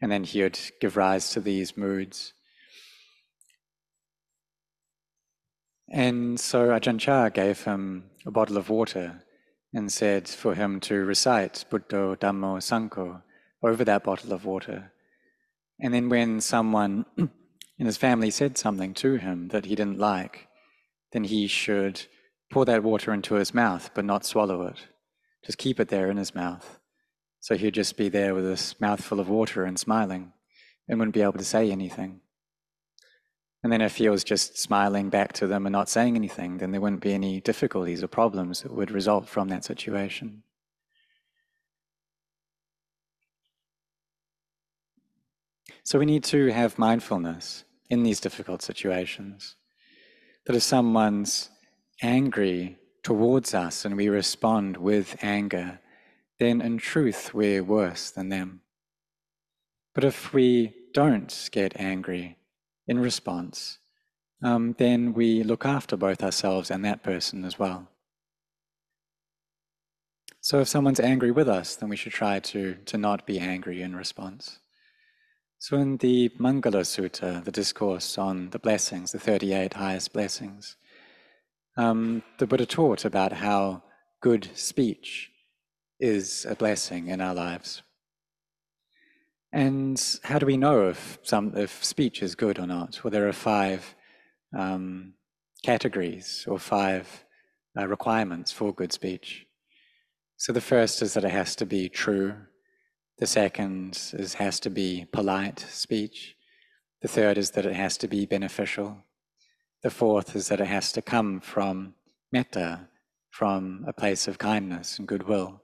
and 0.00 0.10
then 0.10 0.24
he 0.24 0.42
would 0.42 0.58
give 0.80 0.96
rise 0.96 1.30
to 1.30 1.40
these 1.40 1.76
moods. 1.76 2.32
And 5.90 6.38
so 6.38 6.68
Ajahn 6.68 6.98
Chah 6.98 7.30
gave 7.30 7.64
him 7.64 8.10
a 8.26 8.30
bottle 8.30 8.58
of 8.58 8.68
water 8.68 9.22
and 9.72 9.92
said 9.92 10.28
for 10.28 10.54
him 10.54 10.80
to 10.80 11.04
recite 11.04 11.64
Buddho 11.70 12.16
Dhammo 12.16 12.58
Sangho 12.58 13.22
over 13.62 13.84
that 13.84 14.04
bottle 14.04 14.32
of 14.32 14.44
water. 14.44 14.92
And 15.80 15.94
then 15.94 16.08
when 16.08 16.40
someone 16.40 17.06
in 17.16 17.86
his 17.86 17.96
family 17.96 18.30
said 18.30 18.58
something 18.58 18.94
to 18.94 19.14
him 19.16 19.48
that 19.48 19.66
he 19.66 19.74
didn't 19.74 19.98
like, 19.98 20.48
then 21.12 21.24
he 21.24 21.46
should 21.46 22.02
pour 22.50 22.64
that 22.64 22.82
water 22.82 23.12
into 23.12 23.34
his 23.34 23.54
mouth 23.54 23.90
but 23.94 24.04
not 24.04 24.24
swallow 24.24 24.62
it. 24.66 24.88
Just 25.44 25.58
keep 25.58 25.80
it 25.80 25.88
there 25.88 26.10
in 26.10 26.16
his 26.16 26.34
mouth. 26.34 26.78
So 27.40 27.56
he'd 27.56 27.74
just 27.74 27.96
be 27.96 28.08
there 28.08 28.34
with 28.34 28.44
this 28.44 28.80
mouthful 28.80 29.20
of 29.20 29.28
water 29.28 29.64
and 29.64 29.78
smiling 29.78 30.32
and 30.88 30.98
wouldn't 30.98 31.14
be 31.14 31.22
able 31.22 31.34
to 31.34 31.44
say 31.44 31.70
anything. 31.70 32.20
And 33.62 33.72
then 33.72 33.80
if 33.80 33.96
he 33.96 34.08
was 34.08 34.22
just 34.22 34.56
smiling 34.56 35.10
back 35.10 35.32
to 35.34 35.46
them 35.46 35.66
and 35.66 35.72
not 35.72 35.88
saying 35.88 36.14
anything, 36.14 36.58
then 36.58 36.70
there 36.70 36.80
wouldn't 36.80 37.02
be 37.02 37.12
any 37.12 37.40
difficulties 37.40 38.02
or 38.02 38.08
problems 38.08 38.62
that 38.62 38.72
would 38.72 38.90
result 38.90 39.28
from 39.28 39.48
that 39.48 39.64
situation. 39.64 40.44
So 45.82 45.98
we 45.98 46.06
need 46.06 46.24
to 46.24 46.48
have 46.48 46.78
mindfulness 46.78 47.64
in 47.90 48.02
these 48.02 48.20
difficult 48.20 48.62
situations. 48.62 49.56
That 50.46 50.54
if 50.54 50.62
someone's 50.62 51.50
angry 52.02 52.76
towards 53.02 53.54
us 53.54 53.84
and 53.84 53.96
we 53.96 54.08
respond 54.08 54.76
with 54.76 55.16
anger, 55.22 55.80
then 56.38 56.60
in 56.60 56.78
truth 56.78 57.34
we're 57.34 57.64
worse 57.64 58.10
than 58.10 58.28
them. 58.28 58.60
But 59.94 60.04
if 60.04 60.32
we 60.32 60.74
don't 60.92 61.48
get 61.50 61.80
angry, 61.80 62.37
in 62.88 62.98
response, 62.98 63.78
um, 64.42 64.74
then 64.78 65.12
we 65.12 65.44
look 65.44 65.64
after 65.64 65.96
both 65.96 66.22
ourselves 66.22 66.70
and 66.70 66.84
that 66.84 67.02
person 67.02 67.44
as 67.44 67.58
well. 67.58 67.88
So 70.40 70.60
if 70.60 70.68
someone's 70.68 71.00
angry 71.00 71.30
with 71.30 71.48
us, 71.48 71.76
then 71.76 71.88
we 71.88 71.96
should 71.96 72.12
try 72.12 72.40
to, 72.40 72.76
to 72.86 72.96
not 72.96 73.26
be 73.26 73.38
angry 73.38 73.82
in 73.82 73.94
response. 73.94 74.60
So 75.58 75.76
in 75.76 75.96
the 75.96 76.30
Mangala 76.40 76.84
Sutta, 76.84 77.44
the 77.44 77.50
discourse 77.50 78.16
on 78.16 78.50
the 78.50 78.60
blessings, 78.60 79.12
the 79.12 79.18
38 79.18 79.74
highest 79.74 80.12
blessings, 80.12 80.76
um, 81.76 82.22
the 82.38 82.46
Buddha 82.46 82.64
taught 82.64 83.04
about 83.04 83.32
how 83.32 83.82
good 84.20 84.48
speech 84.54 85.30
is 86.00 86.46
a 86.48 86.54
blessing 86.54 87.08
in 87.08 87.20
our 87.20 87.34
lives. 87.34 87.82
And 89.52 90.02
how 90.24 90.38
do 90.38 90.46
we 90.46 90.56
know 90.56 90.88
if 90.88 91.18
some 91.22 91.56
if 91.56 91.82
speech 91.82 92.22
is 92.22 92.34
good 92.34 92.58
or 92.58 92.66
not? 92.66 93.02
Well, 93.02 93.10
there 93.10 93.28
are 93.28 93.32
five 93.32 93.94
um, 94.56 95.14
categories 95.62 96.44
or 96.46 96.58
five 96.58 97.24
uh, 97.76 97.86
requirements 97.86 98.52
for 98.52 98.74
good 98.74 98.92
speech. 98.92 99.46
So 100.36 100.52
the 100.52 100.60
first 100.60 101.02
is 101.02 101.14
that 101.14 101.24
it 101.24 101.30
has 101.30 101.56
to 101.56 101.66
be 101.66 101.88
true. 101.88 102.34
The 103.18 103.26
second 103.26 103.98
is 104.12 104.34
has 104.34 104.60
to 104.60 104.70
be 104.70 105.06
polite 105.12 105.60
speech. 105.60 106.36
The 107.00 107.08
third 107.08 107.38
is 107.38 107.52
that 107.52 107.66
it 107.66 107.74
has 107.74 107.96
to 107.98 108.08
be 108.08 108.26
beneficial. 108.26 109.04
The 109.82 109.90
fourth 109.90 110.36
is 110.36 110.48
that 110.48 110.60
it 110.60 110.66
has 110.66 110.92
to 110.92 111.02
come 111.02 111.40
from 111.40 111.94
metta, 112.32 112.88
from 113.30 113.84
a 113.86 113.92
place 113.92 114.28
of 114.28 114.38
kindness 114.38 114.98
and 114.98 115.08
goodwill. 115.08 115.62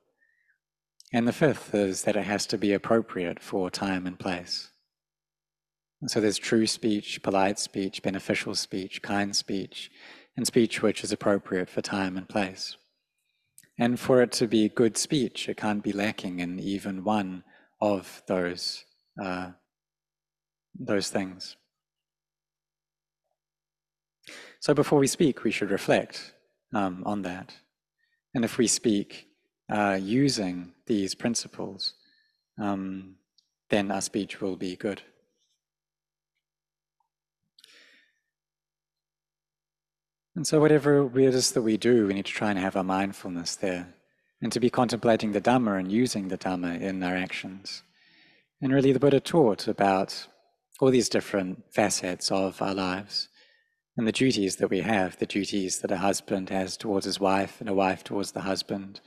And 1.14 1.28
the 1.28 1.32
fifth 1.32 1.72
is 1.76 2.02
that 2.02 2.16
it 2.16 2.24
has 2.24 2.44
to 2.46 2.58
be 2.58 2.72
appropriate 2.72 3.38
for 3.38 3.70
time 3.70 4.04
and 4.04 4.18
place. 4.18 4.70
And 6.00 6.10
so 6.10 6.20
there's 6.20 6.38
true 6.38 6.66
speech, 6.66 7.22
polite 7.22 7.60
speech, 7.60 8.02
beneficial 8.02 8.56
speech, 8.56 9.00
kind 9.00 9.34
speech, 9.34 9.92
and 10.36 10.44
speech 10.44 10.82
which 10.82 11.04
is 11.04 11.12
appropriate 11.12 11.70
for 11.70 11.82
time 11.82 12.16
and 12.16 12.28
place. 12.28 12.76
And 13.78 13.98
for 14.00 14.22
it 14.22 14.32
to 14.32 14.48
be 14.48 14.68
good 14.68 14.96
speech, 14.96 15.48
it 15.48 15.56
can't 15.56 15.84
be 15.84 15.92
lacking 15.92 16.40
in 16.40 16.58
even 16.58 17.04
one 17.04 17.44
of 17.80 18.24
those, 18.26 18.84
uh, 19.22 19.52
those 20.76 21.10
things. 21.10 21.56
So 24.58 24.74
before 24.74 24.98
we 24.98 25.06
speak, 25.06 25.44
we 25.44 25.52
should 25.52 25.70
reflect 25.70 26.32
um, 26.74 27.04
on 27.06 27.22
that. 27.22 27.54
And 28.34 28.44
if 28.44 28.58
we 28.58 28.66
speak 28.66 29.28
uh, 29.68 29.98
using 30.00 30.72
these 30.86 31.14
principles, 31.14 31.94
um, 32.58 33.16
then 33.70 33.90
our 33.90 34.00
speech 34.00 34.40
will 34.40 34.56
be 34.56 34.76
good. 34.76 35.02
And 40.36 40.46
so, 40.46 40.60
whatever 40.60 41.06
it 41.18 41.34
is 41.34 41.52
that 41.52 41.62
we 41.62 41.76
do, 41.76 42.06
we 42.06 42.14
need 42.14 42.26
to 42.26 42.32
try 42.32 42.50
and 42.50 42.58
have 42.58 42.76
our 42.76 42.84
mindfulness 42.84 43.54
there 43.54 43.94
and 44.42 44.50
to 44.52 44.60
be 44.60 44.68
contemplating 44.68 45.32
the 45.32 45.40
Dhamma 45.40 45.78
and 45.78 45.90
using 45.90 46.28
the 46.28 46.36
Dhamma 46.36 46.80
in 46.80 47.02
our 47.02 47.16
actions. 47.16 47.82
And 48.60 48.72
really, 48.72 48.92
the 48.92 48.98
Buddha 48.98 49.20
taught 49.20 49.68
about 49.68 50.26
all 50.80 50.90
these 50.90 51.08
different 51.08 51.72
facets 51.72 52.32
of 52.32 52.60
our 52.60 52.74
lives 52.74 53.28
and 53.96 54.06
the 54.08 54.12
duties 54.12 54.56
that 54.56 54.70
we 54.70 54.80
have 54.80 55.18
the 55.18 55.26
duties 55.26 55.78
that 55.78 55.90
a 55.90 55.98
husband 55.98 56.50
has 56.50 56.76
towards 56.76 57.06
his 57.06 57.20
wife 57.20 57.60
and 57.60 57.68
a 57.68 57.74
wife 57.74 58.02
towards 58.02 58.32
the 58.32 58.40
husband, 58.40 59.00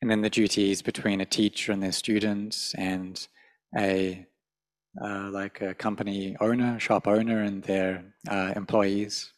and 0.00 0.10
then 0.10 0.22
the 0.22 0.30
duties 0.30 0.82
between 0.82 1.20
a 1.20 1.26
teacher 1.26 1.72
and 1.72 1.82
their 1.82 1.92
students 1.92 2.74
and 2.74 3.28
a 3.76 4.26
uh, 5.00 5.30
like 5.30 5.60
a 5.60 5.74
company 5.74 6.36
owner, 6.40 6.78
shop 6.80 7.06
owner, 7.06 7.42
and 7.42 7.62
their 7.62 8.04
uh, 8.28 8.52
employees. 8.56 9.32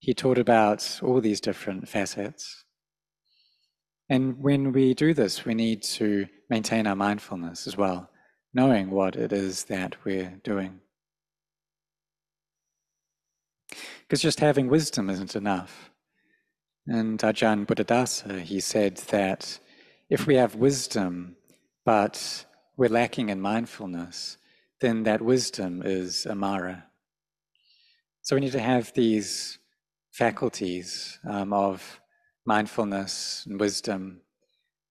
He 0.00 0.12
taught 0.12 0.38
about 0.38 1.00
all 1.02 1.20
these 1.20 1.40
different 1.40 1.88
facets. 1.88 2.64
And 4.08 4.38
when 4.38 4.72
we 4.72 4.94
do 4.94 5.14
this, 5.14 5.44
we 5.44 5.54
need 5.54 5.82
to 5.82 6.26
maintain 6.50 6.86
our 6.86 6.94
mindfulness 6.94 7.66
as 7.66 7.76
well, 7.76 8.10
knowing 8.52 8.90
what 8.90 9.16
it 9.16 9.32
is 9.32 9.64
that 9.64 9.96
we're 10.04 10.38
doing. 10.44 10.80
Because 14.02 14.20
just 14.20 14.40
having 14.40 14.68
wisdom 14.68 15.10
isn't 15.10 15.34
enough. 15.34 15.90
And 16.86 17.18
Ajahn 17.18 17.66
Buddhadasa, 17.66 18.42
he 18.42 18.60
said 18.60 18.98
that 19.08 19.58
if 20.08 20.26
we 20.26 20.36
have 20.36 20.54
wisdom, 20.54 21.36
but 21.84 22.46
we're 22.76 22.88
lacking 22.88 23.28
in 23.28 23.40
mindfulness, 23.40 24.36
then 24.80 25.02
that 25.04 25.22
wisdom 25.22 25.82
is 25.84 26.26
amara. 26.26 26.86
So 28.22 28.36
we 28.36 28.40
need 28.40 28.52
to 28.52 28.60
have 28.60 28.92
these 28.92 29.58
faculties 30.12 31.18
um, 31.28 31.52
of 31.52 32.00
mindfulness 32.44 33.44
and 33.48 33.58
wisdom, 33.58 34.20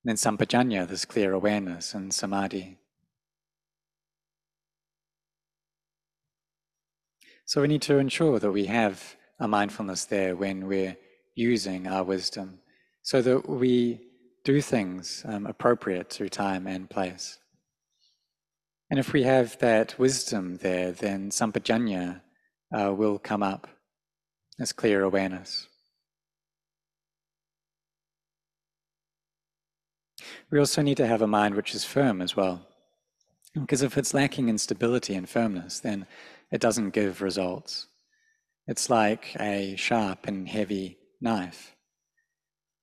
and 0.03 0.10
then 0.10 0.15
sampajanya, 0.15 0.88
this 0.88 1.05
clear 1.05 1.34
awareness, 1.34 1.93
and 1.93 2.13
samadhi. 2.13 2.77
So 7.45 7.62
we 7.62 7.67
need 7.67 7.84
to 7.84 8.00
ensure 8.00 8.39
that 8.39 8.51
we 8.51 8.65
have 8.65 9.15
a 9.39 9.48
mindfulness 9.48 10.05
there 10.05 10.36
when 10.36 10.67
we're 10.67 10.98
using 11.36 11.88
our 11.88 12.03
wisdom, 12.03 12.60
so 13.01 13.22
that 13.22 13.48
we 13.48 14.01
do 14.45 14.61
things 14.61 15.23
um, 15.27 15.45
appropriate 15.45 16.09
to 16.11 16.29
time 16.29 16.67
and 16.67 16.89
place. 16.89 17.39
And 18.89 18.99
if 18.99 19.11
we 19.11 19.23
have 19.23 19.57
that 19.59 19.97
wisdom 19.99 20.57
there, 20.57 20.91
then 20.91 21.31
sampajanya 21.31 22.21
uh, 22.71 22.93
will 22.93 23.19
come 23.19 23.43
up 23.43 23.67
as 24.59 24.71
clear 24.71 25.03
awareness. 25.03 25.67
We 30.51 30.59
also 30.59 30.81
need 30.81 30.97
to 30.97 31.07
have 31.07 31.23
a 31.23 31.27
mind 31.27 31.55
which 31.55 31.73
is 31.73 31.83
firm 31.83 32.21
as 32.21 32.35
well. 32.35 32.67
Because 33.53 33.81
if 33.81 33.97
it's 33.97 34.13
lacking 34.13 34.47
in 34.47 34.57
stability 34.57 35.15
and 35.15 35.27
firmness, 35.27 35.79
then 35.79 36.05
it 36.51 36.61
doesn't 36.61 36.91
give 36.91 37.21
results. 37.21 37.87
It's 38.67 38.89
like 38.89 39.35
a 39.39 39.75
sharp 39.75 40.27
and 40.27 40.47
heavy 40.47 40.97
knife, 41.19 41.75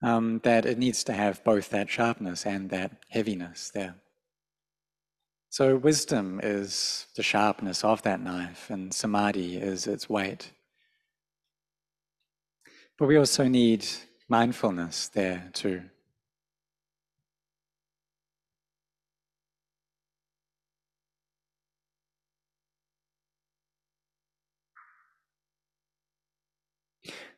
um, 0.02 0.40
that 0.42 0.66
it 0.66 0.78
needs 0.78 1.04
to 1.04 1.12
have 1.12 1.42
both 1.44 1.70
that 1.70 1.88
sharpness 1.88 2.44
and 2.44 2.70
that 2.70 2.92
heaviness 3.08 3.70
there. 3.70 3.94
So, 5.50 5.76
wisdom 5.76 6.40
is 6.42 7.06
the 7.14 7.22
sharpness 7.22 7.84
of 7.84 8.02
that 8.02 8.20
knife, 8.20 8.70
and 8.70 8.92
samadhi 8.92 9.58
is 9.58 9.86
its 9.86 10.08
weight. 10.08 10.50
But 12.98 13.06
we 13.06 13.16
also 13.16 13.48
need 13.48 13.84
mindfulness 14.28 15.08
there 15.08 15.50
too. 15.52 15.82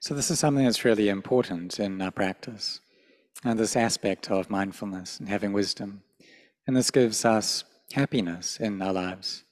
So, 0.04 0.12
this 0.12 0.30
is 0.30 0.38
something 0.38 0.66
that's 0.66 0.84
really 0.84 1.08
important 1.08 1.80
in 1.80 2.02
our 2.02 2.10
practice, 2.10 2.80
and 3.42 3.58
this 3.58 3.74
aspect 3.74 4.30
of 4.30 4.50
mindfulness 4.50 5.18
and 5.18 5.30
having 5.30 5.54
wisdom. 5.54 6.02
And 6.66 6.76
this 6.76 6.90
gives 6.90 7.24
us 7.24 7.64
happiness 7.90 8.58
in 8.60 8.82
our 8.82 8.92
lives. 8.92 9.44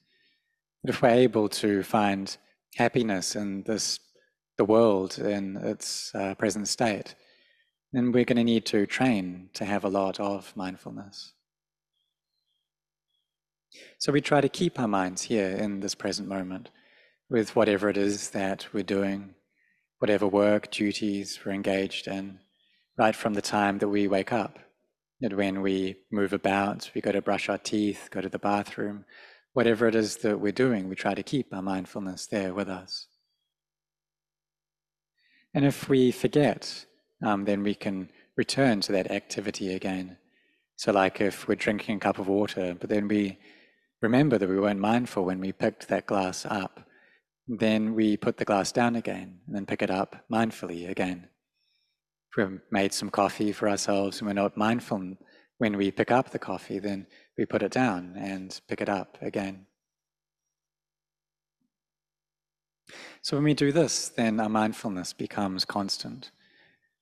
But 0.84 0.90
if 0.90 1.00
we're 1.00 1.08
able 1.08 1.48
to 1.48 1.82
find 1.82 2.36
happiness 2.74 3.34
in 3.34 3.62
this, 3.62 3.98
the 4.58 4.66
world 4.66 5.18
in 5.18 5.56
its 5.56 6.14
uh, 6.14 6.34
present 6.34 6.68
state, 6.68 7.14
then 7.94 8.12
we're 8.12 8.26
going 8.26 8.36
to 8.36 8.44
need 8.44 8.66
to 8.66 8.84
train 8.84 9.48
to 9.54 9.64
have 9.64 9.84
a 9.84 9.88
lot 9.88 10.20
of 10.20 10.54
mindfulness. 10.54 11.32
So 13.96 14.12
we 14.12 14.20
try 14.20 14.42
to 14.42 14.50
keep 14.50 14.78
our 14.78 14.86
minds 14.86 15.22
here 15.22 15.48
in 15.48 15.80
this 15.80 15.94
present 15.94 16.28
moment 16.28 16.68
with 17.30 17.56
whatever 17.56 17.88
it 17.88 17.96
is 17.96 18.28
that 18.30 18.66
we're 18.74 18.82
doing, 18.82 19.34
whatever 20.02 20.26
work, 20.26 20.68
duties 20.72 21.38
we're 21.44 21.52
engaged 21.52 22.08
in, 22.08 22.40
right 22.98 23.14
from 23.14 23.34
the 23.34 23.40
time 23.40 23.78
that 23.78 23.86
we 23.86 24.08
wake 24.08 24.32
up. 24.32 24.58
That 25.20 25.36
when 25.36 25.62
we 25.62 25.94
move 26.10 26.32
about, 26.32 26.90
we 26.92 27.00
go 27.00 27.12
to 27.12 27.22
brush 27.22 27.48
our 27.48 27.56
teeth, 27.56 28.08
go 28.10 28.20
to 28.20 28.28
the 28.28 28.36
bathroom, 28.40 29.04
whatever 29.52 29.86
it 29.86 29.94
is 29.94 30.16
that 30.16 30.40
we're 30.40 30.50
doing, 30.50 30.88
we 30.88 30.96
try 30.96 31.14
to 31.14 31.22
keep 31.22 31.54
our 31.54 31.62
mindfulness 31.62 32.26
there 32.26 32.52
with 32.52 32.68
us. 32.68 33.06
And 35.54 35.64
if 35.64 35.88
we 35.88 36.10
forget, 36.10 36.84
um, 37.24 37.44
then 37.44 37.62
we 37.62 37.76
can 37.76 38.10
return 38.34 38.80
to 38.80 38.90
that 38.90 39.12
activity 39.12 39.72
again. 39.72 40.16
So, 40.74 40.90
like 40.90 41.20
if 41.20 41.46
we're 41.46 41.54
drinking 41.54 41.98
a 41.98 42.00
cup 42.00 42.18
of 42.18 42.26
water, 42.26 42.74
but 42.80 42.90
then 42.90 43.06
we 43.06 43.38
remember 44.00 44.36
that 44.36 44.48
we 44.48 44.58
weren't 44.58 44.80
mindful 44.80 45.24
when 45.24 45.38
we 45.38 45.52
picked 45.52 45.86
that 45.86 46.06
glass 46.06 46.44
up, 46.44 46.88
then 47.48 47.94
we 47.94 48.16
put 48.16 48.36
the 48.36 48.44
glass 48.44 48.72
down 48.72 48.96
again 48.96 49.40
and 49.46 49.54
then 49.56 49.66
pick 49.66 49.82
it 49.82 49.90
up 49.90 50.24
mindfully 50.30 50.88
again. 50.88 51.28
If 52.30 52.36
we've 52.36 52.60
made 52.70 52.94
some 52.94 53.10
coffee 53.10 53.52
for 53.52 53.68
ourselves 53.68 54.20
and 54.20 54.28
we're 54.28 54.34
not 54.34 54.56
mindful 54.56 55.16
when 55.58 55.76
we 55.76 55.90
pick 55.90 56.10
up 56.10 56.30
the 56.30 56.38
coffee, 56.38 56.78
then 56.78 57.06
we 57.36 57.44
put 57.44 57.62
it 57.62 57.72
down 57.72 58.14
and 58.16 58.58
pick 58.68 58.80
it 58.80 58.88
up 58.88 59.18
again. 59.20 59.66
So 63.22 63.36
when 63.36 63.44
we 63.44 63.54
do 63.54 63.70
this, 63.70 64.08
then 64.08 64.40
our 64.40 64.48
mindfulness 64.48 65.12
becomes 65.12 65.64
constant. 65.64 66.30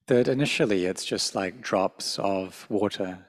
That 0.06 0.28
initially 0.28 0.84
it's 0.86 1.04
just 1.04 1.34
like 1.34 1.60
drops 1.60 2.18
of 2.18 2.66
water. 2.68 3.26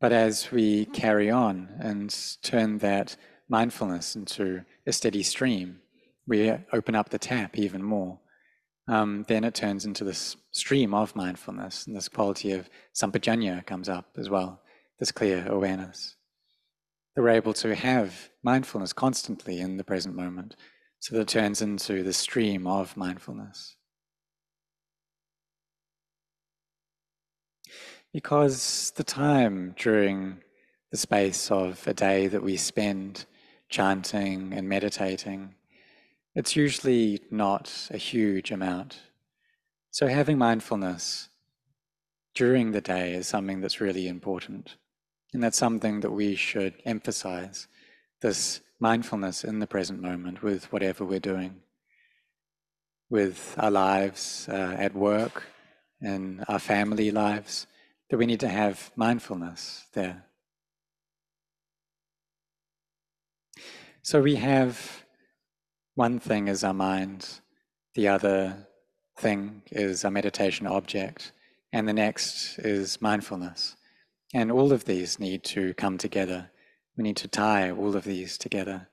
But 0.00 0.12
as 0.12 0.50
we 0.50 0.86
carry 0.86 1.30
on 1.30 1.68
and 1.78 2.14
turn 2.42 2.78
that 2.78 3.16
mindfulness 3.48 4.16
into 4.16 4.64
a 4.86 4.92
steady 4.92 5.22
stream, 5.22 5.80
we 6.30 6.52
open 6.72 6.94
up 6.94 7.10
the 7.10 7.18
tap 7.18 7.58
even 7.58 7.82
more, 7.82 8.20
um, 8.86 9.24
then 9.28 9.42
it 9.42 9.54
turns 9.54 9.84
into 9.84 10.04
this 10.04 10.36
stream 10.52 10.94
of 10.94 11.14
mindfulness, 11.16 11.86
and 11.86 11.96
this 11.96 12.08
quality 12.08 12.52
of 12.52 12.70
sampajanya 12.94 13.66
comes 13.66 13.88
up 13.88 14.16
as 14.16 14.30
well, 14.30 14.62
this 15.00 15.10
clear 15.10 15.46
awareness. 15.48 16.14
That 17.14 17.22
we're 17.22 17.30
able 17.30 17.52
to 17.54 17.74
have 17.74 18.30
mindfulness 18.44 18.92
constantly 18.92 19.58
in 19.58 19.76
the 19.76 19.84
present 19.84 20.14
moment, 20.14 20.54
so 21.00 21.16
that 21.16 21.22
it 21.22 21.28
turns 21.28 21.60
into 21.60 22.04
the 22.04 22.12
stream 22.12 22.64
of 22.66 22.96
mindfulness. 22.96 23.74
Because 28.12 28.92
the 28.96 29.04
time 29.04 29.74
during 29.76 30.42
the 30.92 30.96
space 30.96 31.50
of 31.50 31.86
a 31.88 31.94
day 31.94 32.28
that 32.28 32.42
we 32.42 32.56
spend 32.56 33.26
chanting 33.68 34.52
and 34.52 34.68
meditating 34.68 35.54
it's 36.34 36.56
usually 36.56 37.20
not 37.30 37.88
a 37.90 37.96
huge 37.96 38.50
amount. 38.50 39.00
So, 39.90 40.06
having 40.06 40.38
mindfulness 40.38 41.28
during 42.34 42.70
the 42.70 42.80
day 42.80 43.14
is 43.14 43.26
something 43.26 43.60
that's 43.60 43.80
really 43.80 44.06
important. 44.06 44.76
And 45.32 45.42
that's 45.42 45.58
something 45.58 46.00
that 46.00 46.10
we 46.10 46.34
should 46.36 46.74
emphasize 46.84 47.68
this 48.20 48.60
mindfulness 48.78 49.44
in 49.44 49.58
the 49.58 49.66
present 49.66 50.00
moment 50.00 50.42
with 50.42 50.72
whatever 50.72 51.04
we're 51.04 51.20
doing, 51.20 51.60
with 53.08 53.54
our 53.58 53.70
lives 53.70 54.48
uh, 54.48 54.76
at 54.78 54.94
work 54.94 55.44
and 56.00 56.44
our 56.48 56.58
family 56.58 57.10
lives, 57.10 57.66
that 58.08 58.16
we 58.16 58.26
need 58.26 58.40
to 58.40 58.48
have 58.48 58.90
mindfulness 58.96 59.86
there. 59.92 60.24
So 64.02 64.22
we 64.22 64.36
have 64.36 65.04
one 65.94 66.18
thing 66.18 66.48
is 66.48 66.64
our 66.64 66.74
mind, 66.74 67.40
the 67.94 68.08
other 68.08 68.66
thing 69.18 69.62
is 69.70 70.04
our 70.04 70.10
meditation 70.10 70.66
object, 70.66 71.32
and 71.72 71.88
the 71.88 71.92
next 71.92 72.58
is 72.58 73.00
mindfulness. 73.00 73.76
And 74.32 74.50
all 74.52 74.72
of 74.72 74.84
these 74.84 75.18
need 75.18 75.44
to 75.44 75.74
come 75.74 75.98
together. 75.98 76.50
We 76.96 77.02
need 77.02 77.16
to 77.18 77.28
tie 77.28 77.70
all 77.70 77.96
of 77.96 78.04
these 78.04 78.38
together. 78.38 78.88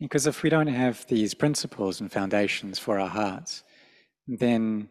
Because 0.00 0.26
if 0.26 0.42
we 0.42 0.50
don't 0.50 0.66
have 0.66 1.06
these 1.06 1.34
principles 1.34 2.00
and 2.00 2.10
foundations 2.10 2.78
for 2.78 2.98
our 2.98 3.08
hearts, 3.08 3.62
then 4.26 4.88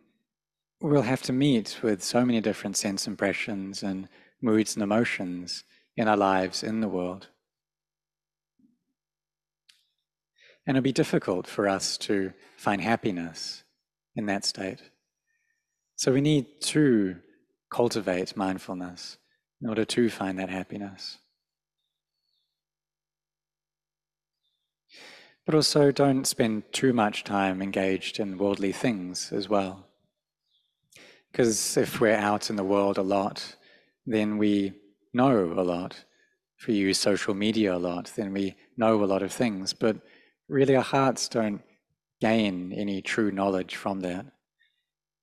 we'll 0.81 1.01
have 1.01 1.21
to 1.23 1.33
meet 1.33 1.79
with 1.81 2.03
so 2.03 2.25
many 2.25 2.41
different 2.41 2.77
sense 2.77 3.07
impressions 3.07 3.83
and 3.83 4.07
moods 4.41 4.75
and 4.75 4.83
emotions 4.83 5.63
in 5.95 6.07
our 6.07 6.17
lives 6.17 6.63
in 6.63 6.81
the 6.81 6.87
world. 6.87 7.27
And 10.65 10.77
it'll 10.77 10.83
be 10.83 10.93
difficult 10.93 11.47
for 11.47 11.67
us 11.67 11.97
to 11.99 12.33
find 12.57 12.81
happiness 12.81 13.63
in 14.15 14.25
that 14.27 14.45
state. 14.45 14.81
So 15.95 16.11
we 16.13 16.21
need 16.21 16.61
to 16.61 17.17
cultivate 17.71 18.37
mindfulness 18.37 19.17
in 19.61 19.69
order 19.69 19.85
to 19.85 20.09
find 20.09 20.39
that 20.39 20.49
happiness. 20.49 21.17
But 25.45 25.55
also, 25.55 25.91
don't 25.91 26.25
spend 26.25 26.71
too 26.71 26.93
much 26.93 27.25
time 27.25 27.61
engaged 27.61 28.19
in 28.19 28.37
worldly 28.37 28.71
things 28.71 29.33
as 29.33 29.49
well. 29.49 29.87
Because 31.31 31.75
if 31.75 31.99
we're 31.99 32.15
out 32.15 32.49
in 32.49 32.55
the 32.55 32.63
world 32.63 32.97
a 32.97 33.01
lot, 33.01 33.57
then 34.05 34.37
we 34.37 34.73
know 35.13 35.51
a 35.57 35.63
lot. 35.63 36.05
If 36.59 36.67
we 36.67 36.75
use 36.75 36.97
social 36.97 37.33
media 37.33 37.75
a 37.75 37.77
lot, 37.77 38.11
then 38.15 38.31
we 38.31 38.55
know 38.77 39.03
a 39.03 39.05
lot 39.05 39.21
of 39.21 39.33
things. 39.33 39.73
But 39.73 39.97
really 40.47 40.75
our 40.75 40.83
hearts 40.83 41.27
don't 41.27 41.61
gain 42.21 42.71
any 42.73 43.01
true 43.01 43.31
knowledge 43.31 43.75
from 43.75 44.01
that. 44.01 44.25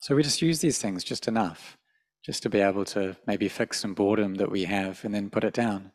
So 0.01 0.15
we 0.15 0.23
just 0.23 0.43
use 0.43 0.61
these 0.61 0.79
things 0.79 1.05
just 1.05 1.29
enough, 1.29 1.77
just 2.25 2.43
to 2.43 2.51
be 2.51 2.61
able 2.61 2.85
to 2.87 3.17
maybe 3.27 3.49
fix 3.49 3.81
some 3.81 3.95
boredom 3.95 4.37
that 4.37 4.51
we 4.51 4.65
have 4.65 5.05
and 5.05 5.15
then 5.15 5.31
put 5.31 5.45
it 5.45 5.55
down, 5.55 5.93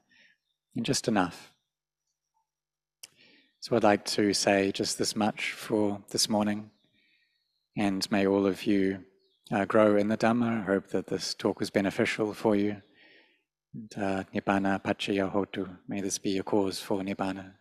and 0.76 0.86
just 0.86 1.08
enough. 1.08 1.52
So 3.60 3.76
I'd 3.76 3.84
like 3.84 4.06
to 4.06 4.34
say 4.34 4.72
just 4.72 5.00
this 5.00 5.16
much 5.16 5.52
for 5.52 6.04
this 6.12 6.30
morning, 6.30 6.70
and 7.76 8.10
may 8.12 8.28
all 8.28 8.46
of 8.46 8.66
you 8.66 9.06
uh, 9.52 9.66
grow 9.66 9.98
in 9.98 10.08
the 10.08 10.18
Dhamma. 10.18 10.62
I 10.62 10.66
hope 10.66 10.90
that 10.90 11.08
this 11.08 11.34
talk 11.34 11.60
was 11.60 11.72
beneficial 11.72 12.34
for 12.34 12.56
you. 12.56 12.82
And, 13.74 13.92
uh, 13.98 14.24
Nibbana 14.34 14.82
Paccaya 14.84 15.32
Hotu, 15.34 15.78
may 15.88 16.00
this 16.02 16.20
be 16.20 16.38
a 16.38 16.44
cause 16.44 16.80
for 16.80 17.02
Nibbana. 17.02 17.54